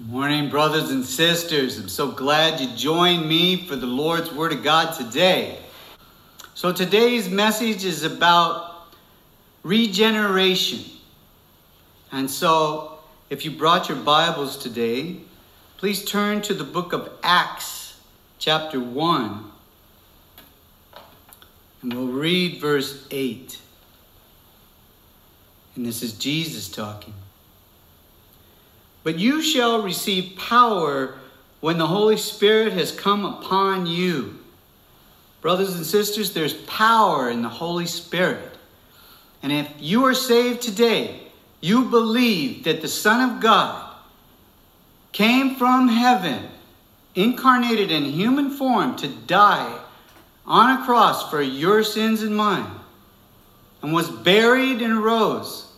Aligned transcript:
Good 0.00 0.08
morning, 0.08 0.48
brothers 0.48 0.90
and 0.90 1.04
sisters. 1.04 1.78
I'm 1.78 1.90
so 1.90 2.10
glad 2.10 2.58
you 2.58 2.74
joined 2.74 3.28
me 3.28 3.66
for 3.66 3.76
the 3.76 3.86
Lord's 3.86 4.32
Word 4.32 4.50
of 4.50 4.62
God 4.62 4.94
today. 4.94 5.58
So, 6.54 6.72
today's 6.72 7.28
message 7.28 7.84
is 7.84 8.02
about 8.02 8.86
regeneration. 9.62 10.84
And 12.10 12.30
so, 12.30 13.00
if 13.28 13.44
you 13.44 13.50
brought 13.50 13.90
your 13.90 13.98
Bibles 13.98 14.56
today, 14.56 15.18
please 15.76 16.02
turn 16.02 16.40
to 16.42 16.54
the 16.54 16.64
book 16.64 16.94
of 16.94 17.10
Acts, 17.22 18.00
chapter 18.38 18.80
1, 18.80 19.52
and 21.82 21.92
we'll 21.92 22.06
read 22.06 22.58
verse 22.58 23.06
8. 23.10 23.58
And 25.76 25.84
this 25.84 26.02
is 26.02 26.14
Jesus 26.14 26.70
talking. 26.70 27.12
But 29.02 29.18
you 29.18 29.42
shall 29.42 29.82
receive 29.82 30.36
power 30.36 31.14
when 31.60 31.78
the 31.78 31.86
Holy 31.86 32.16
Spirit 32.16 32.72
has 32.72 32.92
come 32.92 33.24
upon 33.24 33.86
you. 33.86 34.38
Brothers 35.40 35.74
and 35.74 35.86
sisters, 35.86 36.32
there's 36.32 36.54
power 36.54 37.30
in 37.30 37.42
the 37.42 37.48
Holy 37.48 37.86
Spirit. 37.86 38.56
And 39.42 39.52
if 39.52 39.70
you 39.78 40.04
are 40.04 40.14
saved 40.14 40.60
today, 40.60 41.28
you 41.60 41.86
believe 41.86 42.64
that 42.64 42.82
the 42.82 42.88
Son 42.88 43.30
of 43.30 43.40
God 43.40 43.94
came 45.12 45.56
from 45.56 45.88
heaven, 45.88 46.48
incarnated 47.14 47.90
in 47.90 48.04
human 48.04 48.50
form 48.50 48.96
to 48.96 49.08
die 49.08 49.78
on 50.46 50.78
a 50.78 50.84
cross 50.84 51.30
for 51.30 51.40
your 51.40 51.82
sins 51.82 52.22
and 52.22 52.36
mine, 52.36 52.70
and 53.82 53.92
was 53.92 54.10
buried 54.10 54.82
and 54.82 55.02
rose, 55.02 55.72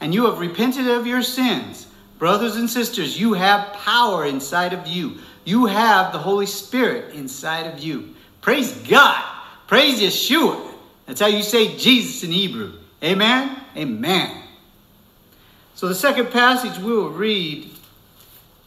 and 0.00 0.12
you 0.12 0.26
have 0.26 0.40
repented 0.40 0.88
of 0.88 1.06
your 1.06 1.22
sins 1.22 1.86
Brothers 2.18 2.56
and 2.56 2.68
sisters, 2.68 3.18
you 3.18 3.34
have 3.34 3.72
power 3.74 4.26
inside 4.26 4.72
of 4.72 4.86
you. 4.88 5.18
You 5.44 5.66
have 5.66 6.12
the 6.12 6.18
Holy 6.18 6.46
Spirit 6.46 7.14
inside 7.14 7.72
of 7.72 7.78
you. 7.78 8.14
Praise 8.40 8.72
God. 8.88 9.24
Praise 9.68 10.00
Yeshua. 10.00 10.74
That's 11.06 11.20
how 11.20 11.28
you 11.28 11.42
say 11.42 11.76
Jesus 11.76 12.24
in 12.24 12.32
Hebrew. 12.32 12.74
Amen? 13.02 13.56
Amen. 13.76 14.42
So 15.76 15.86
the 15.86 15.94
second 15.94 16.30
passage 16.30 16.76
we 16.78 16.92
will 16.92 17.10
read 17.10 17.70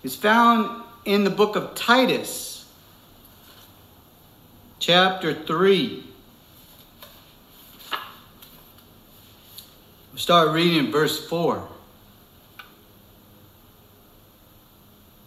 is 0.02 0.16
found 0.16 0.84
in 1.04 1.26
the 1.26 1.30
book 1.30 1.58
of 1.58 1.76
Titus, 1.76 2.66
chapter 4.80 5.34
3. 5.34 6.04
We'll 10.12 10.20
start 10.20 10.52
reading 10.52 10.86
in 10.86 10.92
verse 10.92 11.28
4. 11.28 11.68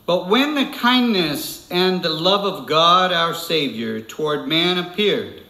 But 0.06 0.28
when 0.28 0.54
the 0.54 0.66
kindness 0.66 1.66
and 1.70 2.02
the 2.02 2.10
love 2.10 2.44
of 2.44 2.66
God 2.66 3.12
our 3.12 3.34
Savior 3.34 4.00
toward 4.00 4.46
man 4.46 4.78
appeared, 4.78 5.42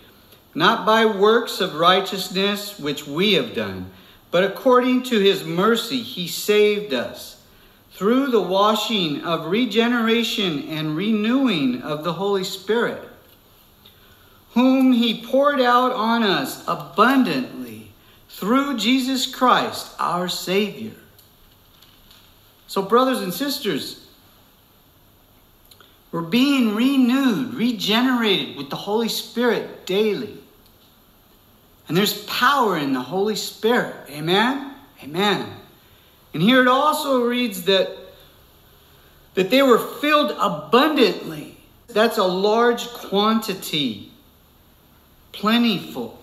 not 0.55 0.87
by 0.87 1.07
works 1.07 1.61
of 1.61 1.75
righteousness 1.75 2.79
which 2.79 3.07
we 3.07 3.33
have 3.33 3.55
done, 3.55 3.91
but 4.31 4.45
according 4.45 5.03
to 5.05 5.19
his 5.19 5.45
mercy 5.45 6.03
he 6.03 6.29
saved 6.29 6.95
us, 6.95 7.43
through 7.93 8.29
the 8.29 8.41
washing 8.41 9.23
of 9.23 9.47
regeneration 9.47 10.69
and 10.69 10.97
renewing 10.97 11.81
of 11.83 12.03
the 12.03 12.15
Holy 12.15 12.45
Spirit, 12.45 13.09
whom 14.53 14.93
he 14.93 15.25
poured 15.25 15.61
out 15.61 15.93
on 15.93 16.23
us 16.23 16.63
abundantly 16.67 17.93
through 18.29 18.77
Jesus 18.77 19.27
Christ 19.33 19.93
our 19.99 20.29
Savior. 20.29 20.95
So, 22.67 22.83
brothers 22.83 23.21
and 23.21 23.33
sisters, 23.33 24.04
we're 26.15 26.21
being 26.21 26.77
renewed, 26.77 27.55
regenerated 27.55 28.57
with 28.57 28.71
the 28.71 28.77
Holy 28.77 29.09
Spirit 29.09 29.85
daily. 29.85 30.39
And 31.89 31.97
there's 31.97 32.23
power 32.27 32.79
in 32.79 32.93
the 32.93 33.01
Holy 33.01 33.35
Spirit. 33.35 33.97
Amen? 34.11 34.75
Amen. 35.03 35.45
And 36.33 36.41
here 36.41 36.61
it 36.61 36.69
also 36.69 37.25
reads 37.25 37.65
that, 37.65 37.91
that 39.35 39.51
they 39.51 39.63
were 39.63 39.81
filled 40.01 40.37
abundantly. 40.39 41.57
That's 41.89 42.19
a 42.19 42.23
large 42.23 42.87
quantity, 42.91 44.13
plentiful. 45.33 46.23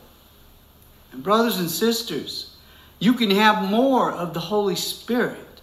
And 1.12 1.22
brothers 1.22 1.60
and 1.60 1.70
sisters, 1.70 2.56
you 3.00 3.12
can 3.12 3.32
have 3.32 3.70
more 3.70 4.10
of 4.10 4.34
the 4.34 4.40
Holy 4.40 4.78
Spirit. 4.78 5.60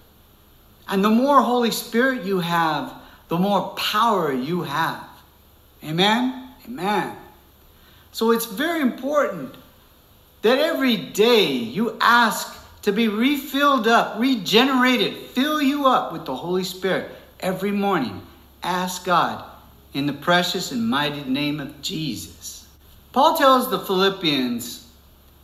And 0.86 1.02
the 1.02 1.08
more 1.08 1.40
Holy 1.40 1.70
Spirit 1.70 2.24
you 2.24 2.40
have, 2.40 2.92
the 3.28 3.38
more 3.38 3.70
power 3.74 4.32
you 4.32 4.62
have. 4.62 5.06
Amen? 5.84 6.48
Amen. 6.66 7.16
So 8.12 8.32
it's 8.32 8.46
very 8.46 8.80
important 8.80 9.54
that 10.42 10.58
every 10.58 10.96
day 10.96 11.46
you 11.46 11.96
ask 12.00 12.54
to 12.82 12.92
be 12.92 13.08
refilled 13.08 13.86
up, 13.86 14.18
regenerated, 14.18 15.16
fill 15.16 15.60
you 15.60 15.86
up 15.86 16.12
with 16.12 16.24
the 16.24 16.34
Holy 16.34 16.64
Spirit 16.64 17.10
every 17.40 17.70
morning. 17.70 18.22
Ask 18.62 19.04
God 19.04 19.44
in 19.94 20.06
the 20.06 20.12
precious 20.12 20.72
and 20.72 20.88
mighty 20.88 21.22
name 21.24 21.60
of 21.60 21.80
Jesus. 21.82 22.66
Paul 23.12 23.36
tells 23.36 23.70
the 23.70 23.80
Philippians 23.80 24.86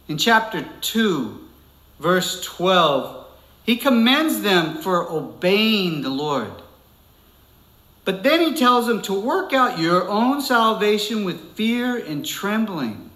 in 0.08 0.18
chapter 0.18 0.66
2, 0.80 1.48
verse 1.98 2.42
12, 2.44 3.26
he 3.64 3.76
commends 3.76 4.42
them 4.42 4.78
for 4.82 5.10
obeying 5.10 6.02
the 6.02 6.10
Lord. 6.10 6.50
But 8.04 8.22
then 8.22 8.40
he 8.40 8.54
tells 8.54 8.86
them 8.86 9.00
to 9.02 9.14
work 9.14 9.52
out 9.52 9.78
your 9.78 10.08
own 10.08 10.42
salvation 10.42 11.24
with 11.24 11.54
fear 11.54 11.96
and 11.96 12.24
trembling. 12.24 13.10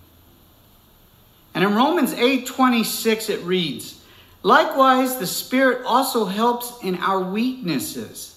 And 1.54 1.64
in 1.64 1.74
Romans 1.74 2.14
8:26 2.14 3.28
it 3.28 3.44
reads, 3.44 3.96
"Likewise 4.42 5.16
the 5.16 5.26
Spirit 5.26 5.84
also 5.84 6.24
helps 6.24 6.72
in 6.82 6.96
our 7.02 7.20
weaknesses, 7.20 8.36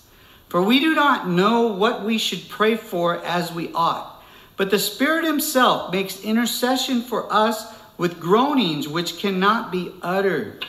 for 0.50 0.62
we 0.62 0.80
do 0.80 0.94
not 0.94 1.30
know 1.30 1.68
what 1.68 2.04
we 2.04 2.18
should 2.18 2.50
pray 2.50 2.76
for 2.76 3.24
as 3.24 3.54
we 3.54 3.72
ought, 3.74 4.22
but 4.58 4.72
the 4.72 4.80
Spirit 4.80 5.24
himself 5.24 5.92
makes 5.92 6.20
intercession 6.22 7.02
for 7.02 7.32
us 7.32 7.66
with 7.98 8.20
groanings 8.20 8.88
which 8.88 9.20
cannot 9.20 9.72
be 9.72 9.94
uttered." 10.02 10.66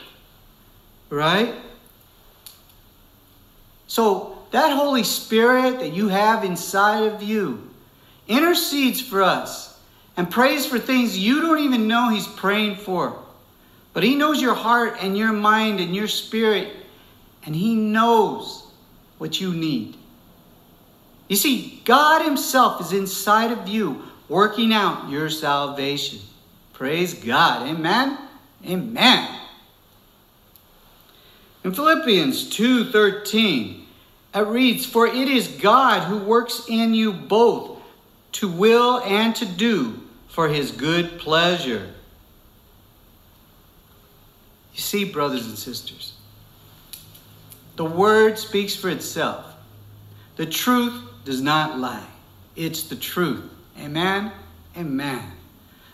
Right? 1.09 1.55
So 3.87 4.32
that 4.53 4.77
Holy 4.77 5.03
Spirit 5.03 5.79
that 5.79 5.93
you 5.93 6.09
have 6.09 6.43
inside 6.43 7.11
of 7.11 7.23
you 7.23 7.71
intercedes 8.27 9.01
for 9.01 9.23
us 9.23 9.79
and 10.15 10.29
prays 10.29 10.63
for 10.63 10.77
things 10.77 11.17
you 11.17 11.41
don't 11.41 11.61
even 11.61 11.87
know 11.87 12.09
He's 12.09 12.27
praying 12.27 12.75
for. 12.75 13.17
But 13.93 14.03
He 14.03 14.13
knows 14.13 14.39
your 14.39 14.53
heart 14.53 14.97
and 15.01 15.17
your 15.17 15.33
mind 15.33 15.79
and 15.79 15.95
your 15.95 16.07
spirit, 16.07 16.71
and 17.43 17.55
He 17.55 17.73
knows 17.73 18.67
what 19.17 19.41
you 19.41 19.55
need. 19.55 19.97
You 21.27 21.35
see, 21.35 21.81
God 21.83 22.23
Himself 22.23 22.79
is 22.79 22.93
inside 22.93 23.51
of 23.51 23.67
you 23.67 24.03
working 24.29 24.71
out 24.71 25.09
your 25.09 25.31
salvation. 25.31 26.19
Praise 26.73 27.15
God. 27.15 27.67
Amen. 27.67 28.19
Amen. 28.67 29.39
In 31.63 31.73
Philippians 31.73 32.55
2:13, 32.55 33.82
it 34.35 34.47
reads, 34.47 34.85
For 34.85 35.05
it 35.05 35.27
is 35.27 35.47
God 35.47 36.03
who 36.03 36.17
works 36.17 36.65
in 36.67 36.93
you 36.93 37.13
both 37.13 37.79
to 38.33 38.49
will 38.49 38.99
and 39.01 39.35
to 39.35 39.45
do 39.45 40.01
for 40.27 40.47
his 40.47 40.71
good 40.71 41.19
pleasure. 41.19 41.93
You 44.73 44.81
see, 44.81 45.05
brothers 45.05 45.45
and 45.45 45.57
sisters, 45.57 46.13
the 47.75 47.85
word 47.85 48.39
speaks 48.39 48.75
for 48.75 48.89
itself. 48.89 49.45
The 50.35 50.47
truth 50.47 50.99
does 51.25 51.41
not 51.41 51.77
lie, 51.77 52.05
it's 52.55 52.83
the 52.83 52.95
truth. 52.95 53.49
Amen? 53.79 54.31
Amen. 54.77 55.23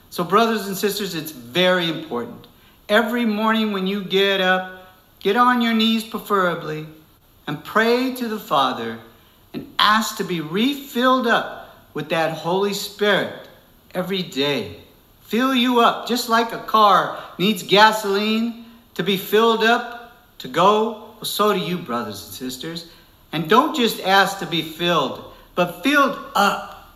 So, 0.10 0.24
brothers 0.24 0.68
and 0.68 0.76
sisters, 0.76 1.16
it's 1.16 1.32
very 1.32 1.90
important. 1.90 2.48
Every 2.88 3.26
morning 3.26 3.72
when 3.72 3.88
you 3.88 4.04
get 4.04 4.42
up, 4.42 4.88
get 5.20 5.36
on 5.36 5.62
your 5.62 5.74
knees 5.74 6.04
preferably 6.04 6.88
and 7.50 7.64
pray 7.64 8.14
to 8.14 8.28
the 8.28 8.40
Father 8.40 9.00
and 9.56 9.74
ask 9.80 10.18
to 10.18 10.24
be 10.24 10.40
refilled 10.40 11.26
up 11.26 11.76
with 11.96 12.10
that 12.10 12.32
Holy 12.32 12.76
Spirit 12.76 13.50
every 13.92 14.22
day. 14.22 14.80
Fill 15.22 15.56
you 15.56 15.80
up, 15.80 16.08
just 16.08 16.30
like 16.30 16.52
a 16.52 16.60
car 16.60 17.18
needs 17.40 17.64
gasoline 17.64 18.66
to 18.94 19.02
be 19.02 19.18
filled 19.18 19.64
up 19.64 20.16
to 20.38 20.48
go. 20.48 20.92
Well, 21.16 21.26
so 21.26 21.52
do 21.52 21.60
you, 21.60 21.80
brothers 21.80 22.24
and 22.24 22.34
sisters. 22.36 22.92
And 23.32 23.50
don't 23.50 23.76
just 23.76 24.00
ask 24.02 24.38
to 24.40 24.46
be 24.46 24.62
filled, 24.62 25.34
but 25.56 25.82
filled 25.82 26.20
up. 26.36 26.94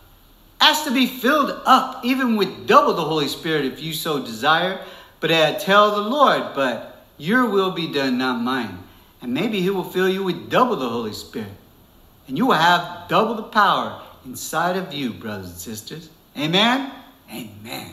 Ask 0.60 0.84
to 0.84 0.94
be 0.94 1.08
filled 1.08 1.50
up, 1.66 2.04
even 2.04 2.36
with 2.36 2.68
double 2.68 2.94
the 2.94 3.02
Holy 3.02 3.26
Spirit 3.26 3.64
if 3.64 3.82
you 3.82 3.92
so 3.92 4.24
desire. 4.24 4.80
But 5.18 5.32
uh, 5.32 5.58
tell 5.58 5.96
the 5.96 6.08
Lord, 6.08 6.54
but 6.54 7.04
your 7.18 7.44
will 7.46 7.72
be 7.72 7.92
done, 7.92 8.18
not 8.18 8.40
mine. 8.40 8.83
And 9.24 9.32
maybe 9.32 9.62
He 9.62 9.70
will 9.70 9.84
fill 9.84 10.06
you 10.06 10.22
with 10.22 10.50
double 10.50 10.76
the 10.76 10.86
Holy 10.86 11.14
Spirit. 11.14 11.48
And 12.28 12.36
you 12.36 12.44
will 12.44 12.56
have 12.56 13.08
double 13.08 13.34
the 13.34 13.44
power 13.44 14.02
inside 14.26 14.76
of 14.76 14.92
you, 14.92 15.14
brothers 15.14 15.46
and 15.46 15.56
sisters. 15.56 16.10
Amen? 16.36 16.92
Amen. 17.32 17.90